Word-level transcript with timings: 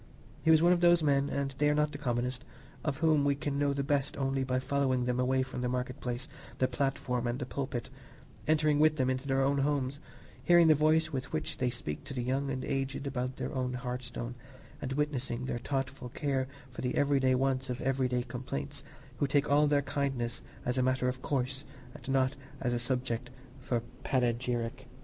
He 0.41 0.49
was 0.49 0.63
one 0.63 0.73
of 0.73 0.81
those 0.81 1.03
men, 1.03 1.29
and 1.29 1.53
they 1.59 1.69
are 1.69 1.75
not 1.75 1.91
the 1.91 1.99
commonest, 1.99 2.43
of 2.83 2.97
whom 2.97 3.23
we 3.23 3.35
can 3.35 3.59
know 3.59 3.71
the 3.71 3.83
best 3.83 4.17
only 4.17 4.43
by 4.43 4.57
following 4.59 5.05
them 5.05 5.19
away 5.19 5.43
from 5.43 5.61
the 5.61 5.69
marketplace, 5.69 6.27
the 6.57 6.67
platform, 6.67 7.27
and 7.27 7.37
the 7.37 7.45
pulpit, 7.45 7.87
entering 8.47 8.79
with 8.79 8.95
them 8.97 9.11
into 9.11 9.27
their 9.27 9.43
own 9.43 9.59
homes, 9.59 9.99
hearing 10.43 10.67
the 10.69 10.73
voice 10.73 11.13
with 11.13 11.31
which 11.31 11.59
they 11.59 11.69
speak 11.69 12.03
to 12.05 12.15
the 12.15 12.23
young 12.23 12.49
and 12.49 12.65
aged 12.65 13.05
about 13.05 13.35
their 13.37 13.53
own 13.53 13.73
hearthstone, 13.73 14.33
and 14.81 14.93
witnessing 14.93 15.45
their 15.45 15.59
thoughtful 15.59 16.09
care 16.09 16.47
for 16.71 16.81
the 16.81 16.95
everyday 16.95 17.35
wants 17.35 17.69
of 17.69 17.79
everyday 17.81 18.23
companions, 18.23 18.83
who 19.17 19.27
take 19.27 19.51
all 19.51 19.67
their 19.67 19.83
kindness 19.83 20.41
as 20.65 20.79
a 20.79 20.81
matter 20.81 21.09
of 21.09 21.21
course, 21.21 21.63
and 21.93 22.09
not 22.09 22.35
as 22.59 22.73
a 22.73 22.79
subject 22.79 23.29
for 23.59 23.81
panegyric. 24.03 24.87